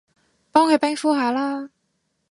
[0.51, 1.69] 幫佢冰敷下啦